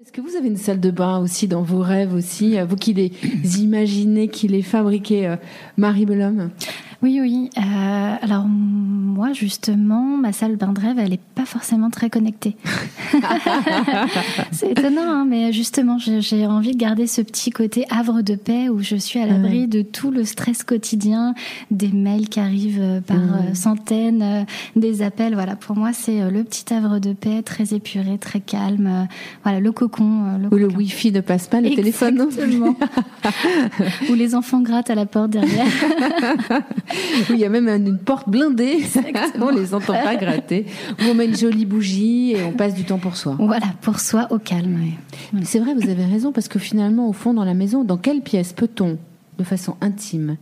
Est-ce 0.00 0.12
que 0.12 0.20
vous 0.20 0.36
avez 0.36 0.46
une 0.46 0.56
salle 0.56 0.78
de 0.78 0.92
bain 0.92 1.18
aussi 1.18 1.48
dans 1.48 1.62
vos 1.62 1.80
rêves 1.80 2.14
aussi, 2.14 2.56
vous 2.62 2.76
qui 2.76 2.94
les 2.94 3.10
imaginez, 3.58 4.28
qui 4.28 4.46
les 4.46 4.62
fabriquez, 4.62 5.34
Marie 5.76 6.06
Belhomme? 6.06 6.50
Oui, 7.02 7.20
oui. 7.20 7.50
Euh, 7.56 8.14
alors 8.22 8.46
moi, 9.18 9.32
justement, 9.32 10.16
ma 10.16 10.32
salle 10.32 10.54
bain 10.54 10.72
de 10.72 10.80
rêve, 10.80 10.98
elle 10.98 11.10
n'est 11.10 11.20
pas 11.34 11.44
forcément 11.44 11.90
très 11.90 12.08
connectée. 12.08 12.56
c'est 14.52 14.70
étonnant, 14.70 15.02
hein, 15.02 15.26
mais 15.28 15.52
justement, 15.52 15.98
j'ai 15.98 16.46
envie 16.46 16.72
de 16.72 16.76
garder 16.78 17.08
ce 17.08 17.20
petit 17.22 17.50
côté 17.50 17.84
havre 17.90 18.22
de 18.22 18.36
paix 18.36 18.68
où 18.68 18.80
je 18.80 18.94
suis 18.94 19.18
à 19.18 19.26
l'abri 19.26 19.66
de 19.66 19.82
tout 19.82 20.12
le 20.12 20.24
stress 20.24 20.62
quotidien, 20.62 21.34
des 21.72 21.88
mails 21.88 22.28
qui 22.28 22.38
arrivent 22.38 22.80
euh, 22.80 23.00
par 23.00 23.16
euh, 23.16 23.54
centaines, 23.54 24.22
euh, 24.22 24.44
des 24.76 25.02
appels. 25.02 25.34
Voilà, 25.34 25.56
pour 25.56 25.76
moi, 25.76 25.92
c'est 25.92 26.30
le 26.30 26.44
petit 26.44 26.72
havre 26.72 27.00
de 27.00 27.12
paix, 27.12 27.42
très 27.42 27.74
épuré, 27.74 28.18
très 28.18 28.40
calme. 28.40 29.08
Voilà, 29.42 29.60
le 29.60 29.72
cocon. 29.72 30.38
Le 30.38 30.46
Où 30.54 30.58
le 30.58 30.68
Wi-Fi 30.68 31.12
ne 31.12 31.20
passe 31.20 31.48
pas, 31.48 31.60
le 31.60 31.74
téléphone 31.74 32.16
non 32.16 32.76
Où 34.10 34.14
les 34.14 34.34
enfants 34.34 34.60
grattent 34.60 34.90
à 34.90 34.94
la 34.94 35.06
porte 35.06 35.30
derrière. 35.30 35.66
Oui, 37.30 37.36
il 37.36 37.38
y 37.38 37.44
a 37.44 37.48
même 37.48 37.68
une 37.68 37.98
porte 37.98 38.28
blindée. 38.28 38.78
on 39.40 39.50
les 39.50 39.74
entend 39.74 39.94
pas 39.94 40.16
gratter. 40.16 40.66
on 41.08 41.14
met 41.14 41.26
une 41.26 41.36
jolie 41.36 41.66
bougie 41.66 42.32
et 42.32 42.42
on 42.42 42.52
passe 42.52 42.74
du 42.74 42.84
temps 42.84 42.98
pour 42.98 43.16
soi. 43.16 43.36
Voilà, 43.38 43.66
pour 43.82 44.00
soi 44.00 44.26
au 44.30 44.38
calme. 44.38 44.78
C'est 45.42 45.58
vrai, 45.58 45.74
vous 45.74 45.88
avez 45.88 46.04
raison, 46.04 46.32
parce 46.32 46.48
que 46.48 46.58
finalement, 46.58 47.08
au 47.08 47.12
fond, 47.12 47.34
dans 47.34 47.44
la 47.44 47.54
maison, 47.54 47.84
dans 47.84 47.96
quelle 47.96 48.22
pièce 48.22 48.52
peut-on, 48.52 48.98
de 49.38 49.44
façon 49.44 49.76
intime, 49.80 50.36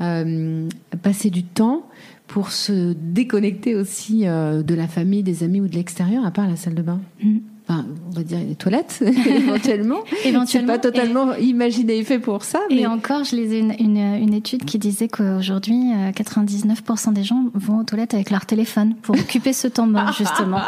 euh, 0.00 0.68
passer 1.02 1.30
du 1.30 1.42
temps 1.42 1.86
pour 2.26 2.50
se 2.50 2.94
déconnecter 2.94 3.74
aussi 3.74 4.26
euh, 4.26 4.62
de 4.62 4.74
la 4.74 4.88
famille, 4.88 5.22
des 5.22 5.42
amis 5.42 5.60
ou 5.60 5.68
de 5.68 5.74
l'extérieur, 5.74 6.24
à 6.24 6.30
part 6.30 6.48
la 6.48 6.56
salle 6.56 6.74
de 6.74 6.82
bain? 6.82 7.00
Mm 7.22 7.38
on 8.10 8.14
va 8.14 8.22
dire 8.22 8.38
les 8.46 8.54
toilettes 8.54 9.02
éventuellement. 9.26 10.00
éventuellement. 10.24 10.72
pas 10.72 10.78
totalement 10.78 11.34
imaginé 11.36 11.98
et 11.98 12.04
fait 12.04 12.18
pour 12.18 12.44
ça. 12.44 12.60
Et 12.70 12.86
encore, 12.86 13.24
je 13.24 13.36
lisais 13.36 13.60
une, 13.60 13.72
une, 13.80 14.34
étude 14.34 14.64
qui 14.64 14.78
disait 14.78 15.08
qu'aujourd'hui, 15.08 15.92
99% 16.14 17.08
euh, 17.08 17.12
des 17.12 17.24
gens 17.24 17.46
vont 17.54 17.80
aux 17.80 17.84
toilettes 17.84 18.14
avec 18.14 18.30
leur 18.30 18.46
téléphone 18.46 18.94
pour 19.02 19.14
occuper 19.14 19.52
ce 19.52 19.68
temps 19.68 19.86
mort 19.86 20.12
justement. 20.12 20.60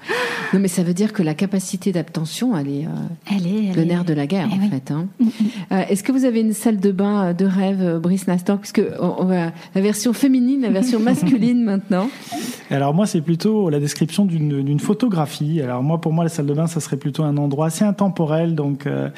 non, 0.52 0.60
mais 0.60 0.68
ça 0.68 0.82
veut 0.82 0.94
dire 0.94 1.12
que 1.12 1.22
la 1.22 1.34
capacité 1.34 1.92
d'abstention, 1.92 2.56
elle 2.56 2.68
est, 2.68 2.86
euh, 2.86 3.30
elle 3.30 3.46
est 3.46 3.74
le 3.74 3.84
nerf 3.84 4.04
de 4.04 4.14
la 4.14 4.26
guerre 4.26 4.48
eh 4.50 4.66
en 4.66 4.70
fait. 4.70 4.90
Hein. 4.90 5.06
Mm, 5.18 5.24
mm. 5.24 5.30
Euh, 5.72 5.84
est-ce 5.88 6.02
que 6.02 6.12
vous 6.12 6.24
avez 6.24 6.40
une 6.40 6.52
salle 6.52 6.80
de 6.80 6.92
bain 6.92 7.32
de 7.32 7.44
rêve, 7.44 7.98
Brice 7.98 8.26
Nastor, 8.26 8.58
puisque 8.58 8.82
on, 9.00 9.24
va 9.24 9.52
la 9.74 9.80
version 9.80 10.12
féminine, 10.12 10.62
la 10.62 10.70
version 10.70 11.00
masculine 11.00 11.62
maintenant. 11.62 12.08
Alors 12.72 12.94
moi, 12.94 13.06
c'est 13.06 13.20
plutôt 13.20 13.68
la 13.68 13.80
description 13.80 14.24
d'une 14.24 14.80
photographie. 14.80 15.60
Alors 15.60 15.82
moi, 15.82 16.00
pour 16.00 16.12
moi, 16.12 16.24
la 16.24 16.30
salle 16.30 16.46
de 16.46 16.54
bain, 16.54 16.66
ça 16.66 16.80
serait 16.80 16.96
plutôt 16.96 17.22
un 17.22 17.36
endroit 17.36 17.66
assez 17.66 17.84
intemporel. 17.84 18.54
Donc, 18.54 18.86
euh, 18.86 19.10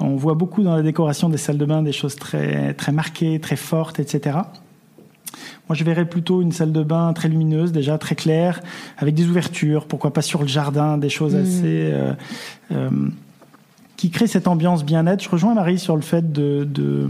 on 0.00 0.16
voit 0.16 0.34
beaucoup 0.34 0.64
dans 0.64 0.74
la 0.74 0.82
décoration 0.82 1.28
des 1.28 1.36
salles 1.36 1.58
de 1.58 1.64
bain 1.64 1.82
des 1.82 1.92
choses 1.92 2.16
très 2.16 2.74
très 2.74 2.90
marquées, 2.90 3.38
très 3.38 3.56
fortes, 3.56 4.00
etc. 4.00 4.38
Moi, 5.68 5.74
je 5.74 5.84
verrais 5.84 6.04
plutôt 6.04 6.42
une 6.42 6.52
salle 6.52 6.72
de 6.72 6.82
bain 6.82 7.12
très 7.12 7.28
lumineuse, 7.28 7.70
déjà 7.70 7.96
très 7.96 8.16
claire, 8.16 8.60
avec 8.98 9.14
des 9.14 9.28
ouvertures. 9.28 9.86
Pourquoi 9.86 10.12
pas 10.12 10.22
sur 10.22 10.42
le 10.42 10.48
jardin, 10.48 10.98
des 10.98 11.08
choses 11.08 11.34
mmh. 11.34 11.40
assez 11.40 11.62
euh, 11.64 12.12
euh, 12.72 12.90
qui 13.96 14.10
créent 14.10 14.26
cette 14.26 14.48
ambiance 14.48 14.84
bien-être. 14.84 15.22
Je 15.22 15.28
rejoins 15.28 15.54
Marie 15.54 15.78
sur 15.78 15.96
le 15.96 16.02
fait 16.02 16.32
de, 16.32 16.64
de 16.64 17.08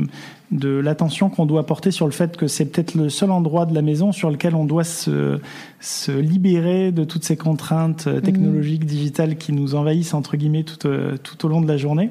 de 0.51 0.69
l'attention 0.69 1.28
qu'on 1.28 1.47
doit 1.47 1.67
porter 1.67 1.91
sur 1.91 2.06
le 2.06 2.12
fait 2.12 2.37
que 2.37 2.47
c'est 2.47 2.67
peut-être 2.67 2.95
le 2.95 3.09
seul 3.09 3.31
endroit 3.31 3.67
de 3.67 3.75
la 3.75 3.83
maison 3.83 4.12
sur 4.12 4.31
lequel 4.31 4.55
on 4.55 4.65
doit 4.65 4.84
se, 4.84 5.41
se 5.81 6.12
libérer 6.12 6.93
de 6.93 7.05
toutes 7.05 7.25
ces 7.25 7.37
contraintes 7.37 8.06
euh, 8.06 8.20
technologiques, 8.20 8.84
mmh. 8.84 8.89
digitales 8.89 9.37
qui 9.37 9.53
nous 9.53 9.75
envahissent 9.75 10.15
entre 10.15 10.37
guillemets 10.37 10.62
tout, 10.62 10.87
euh, 10.87 11.17
tout 11.17 11.45
au 11.45 11.48
long 11.48 11.61
de 11.61 11.69
la 11.69 11.77
journée. 11.77 12.11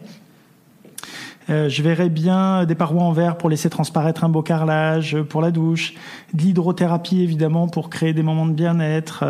Euh, 1.50 1.70
je 1.70 1.82
verrais 1.84 2.10
bien 2.10 2.66
des 2.66 2.76
parois 2.76 3.04
en 3.04 3.14
verre 3.14 3.38
pour 3.38 3.50
laisser 3.50 3.70
transparaître 3.70 4.24
un 4.24 4.30
beau 4.30 4.42
carrelage 4.42 5.22
pour 5.22 5.42
la 5.42 5.52
douche, 5.52 5.94
de 6.34 6.42
l'hydrothérapie 6.42 7.22
évidemment 7.22 7.68
pour 7.68 7.90
créer 7.90 8.14
des 8.14 8.24
moments 8.24 8.48
de 8.48 8.54
bien-être, 8.54 9.24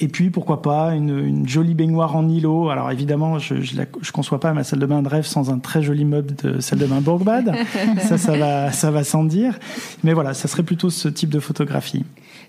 et 0.00 0.08
puis, 0.08 0.30
pourquoi 0.30 0.62
pas, 0.62 0.94
une, 0.94 1.18
une, 1.18 1.48
jolie 1.48 1.74
baignoire 1.74 2.14
en 2.14 2.28
îlot. 2.28 2.70
Alors, 2.70 2.90
évidemment, 2.90 3.38
je 3.38 3.54
ne 3.54 4.10
conçois 4.12 4.38
pas 4.38 4.52
ma 4.52 4.62
salle 4.62 4.78
de 4.78 4.86
bain 4.86 5.02
de 5.02 5.08
rêve 5.08 5.26
sans 5.26 5.50
un 5.50 5.58
très 5.58 5.82
joli 5.82 6.04
meuble 6.04 6.34
de 6.36 6.60
salle 6.60 6.78
de 6.78 6.86
bain 6.86 7.00
Bourgbad. 7.00 7.52
ça, 8.00 8.16
ça 8.16 8.36
va, 8.36 8.70
ça 8.70 8.92
va 8.92 9.02
sans 9.02 9.24
dire. 9.24 9.58
Mais 10.04 10.12
voilà, 10.12 10.34
ça 10.34 10.46
serait 10.46 10.62
plutôt 10.62 10.90
ce 10.90 11.08
type 11.08 11.30
de 11.30 11.40
photographie. 11.40 12.04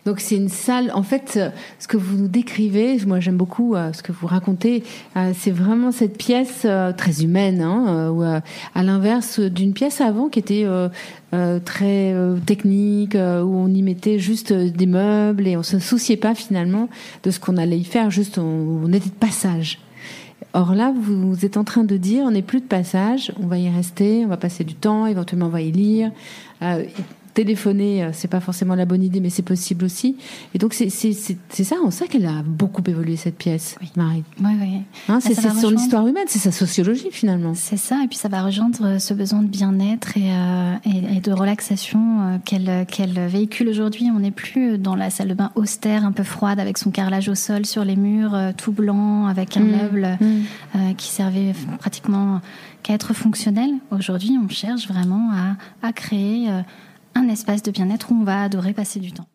Donc 0.06 0.20
c'est 0.20 0.36
une 0.36 0.50
salle. 0.50 0.92
En 0.94 1.04
fait, 1.04 1.40
ce 1.80 1.88
que 1.88 1.98
vous 1.98 2.18
nous 2.18 2.28
décrivez, 2.28 2.98
moi 3.06 3.20
j'aime 3.20 3.38
beaucoup 3.38 3.76
euh, 3.76 3.94
ce 3.94 4.04
que 4.04 4.12
vous 4.12 4.28
racontez. 4.28 4.84
Euh, 5.16 5.32
c'est 5.38 5.52
vraiment 5.52 5.92
cette 5.92 6.18
pièce 6.18 6.64
euh, 6.66 6.92
très 6.94 7.24
humaine, 7.24 7.62
hein, 7.62 8.42
à 8.76 8.84
l'inverse 8.84 9.40
d'une 9.40 9.74
pièce 9.74 10.02
avant 10.02 10.30
qui 10.30 10.40
était 10.40 10.66
très 11.66 12.16
technique, 12.46 13.16
où 13.16 13.18
on 13.18 13.68
y 13.68 13.82
mettait 13.82 14.20
juste 14.20 14.54
des 14.54 14.86
meubles 14.86 15.48
et 15.48 15.58
on 15.58 15.64
se 15.64 15.80
souciait 15.80 16.18
pas 16.18 16.36
finalement 16.36 16.90
de 17.24 17.32
ce 17.32 17.40
qu'on 17.40 17.58
allait 17.58 17.80
y 17.80 17.84
faire. 17.84 18.10
Juste, 18.12 18.38
on, 18.38 18.92
était 18.92 19.10
de 19.10 19.14
passage. 19.14 19.80
Or 20.54 20.74
là, 20.74 20.92
vous 20.96 21.46
êtes 21.46 21.58
en 21.58 21.64
train 21.64 21.84
de 21.84 21.98
dire, 21.98 22.24
on 22.26 22.32
n'est 22.32 22.42
plus 22.42 22.60
de 22.60 22.66
passage, 22.66 23.32
on 23.42 23.46
va 23.46 23.60
y 23.60 23.70
rester, 23.70 24.26
on 24.26 24.30
va 24.30 24.38
passer 24.38 24.64
du 24.64 24.74
temps, 24.74 25.06
éventuellement 25.06 25.46
on 25.46 25.50
va 25.50 25.62
y 25.62 25.72
lire. 25.72 26.12
Euh, 26.62 26.84
téléphoner, 27.40 28.04
euh, 28.04 28.10
c'est 28.12 28.28
pas 28.28 28.42
forcément 28.42 28.76
la 28.76 28.84
bonne 28.84 29.02
idée, 29.02 29.22
mais 29.22 29.30
c'est 29.30 29.44
possible 29.44 29.86
aussi. 29.86 30.18
Et 30.54 30.58
donc 30.58 30.74
c'est 30.74 30.90
ça, 30.90 31.76
on 31.86 31.90
sait 31.90 32.10
qu'elle 32.10 32.26
a 32.26 32.44
beaucoup 32.46 32.84
évolué 32.86 33.16
cette 33.16 33.38
pièce, 33.38 33.78
Marie. 33.96 34.26
Oui, 34.42 34.52
oui. 34.60 34.82
Hein, 35.08 35.22
c'est 35.22 35.36
son 35.36 35.74
histoire 35.74 36.06
humaine, 36.06 36.26
c'est 36.28 36.40
sa 36.40 36.52
sociologie 36.52 37.08
finalement. 37.12 37.54
C'est 37.56 37.78
ça, 37.78 38.04
et 38.04 38.08
puis 38.10 38.18
ça 38.18 38.28
va 38.28 38.44
rejoindre 38.44 38.86
euh, 38.86 39.00
ce 39.00 39.14
besoin 39.14 39.42
de 39.42 39.48
bien-être 39.48 40.18
et, 40.18 40.34
euh, 40.34 41.16
et, 41.16 41.22
de 41.22 41.32
relaxation 41.32 42.42
qu'elle 42.44 42.86
qu'elle 42.88 43.18
véhicule 43.28 43.70
aujourd'hui. 43.70 44.10
On 44.14 44.20
n'est 44.20 44.32
plus 44.32 44.78
dans 44.78 44.96
la 44.96 45.10
salle 45.10 45.30
de 45.30 45.34
bain 45.34 45.52
austère, 45.56 46.04
un 46.04 46.12
peu 46.12 46.24
froide, 46.24 46.60
avec 46.60 46.78
son 46.78 46.92
carrelage 46.92 47.30
au 47.30 47.36
sol 47.36 47.66
sur 47.66 47.86
les 47.86 47.96
murs, 47.96 48.38
tout 48.58 48.74
blanc, 48.74 49.28
avec 49.28 49.56
un 49.56 49.62
mmh. 49.62 49.72
meuble 49.72 50.18
mmh. 50.20 50.96
qui 50.98 51.08
servait 51.08 51.54
pratiquement 51.80 52.42
qu'à 52.84 52.94
être 52.96 53.14
fonctionnel. 53.14 53.70
Aujourd'hui, 53.92 54.38
on 54.44 54.50
cherche 54.50 54.90
vraiment 54.90 55.32
à, 55.32 55.88
à 55.88 55.94
créer 55.94 56.50
un 57.20 57.28
espace 57.28 57.64
de 57.64 57.72
bien-être 57.72 58.12
où 58.12 58.16
on 58.16 58.24
va 58.24 58.44
adorer 58.44 58.74
passer 58.74 59.00
du 59.00 59.12
temps. 59.12 59.28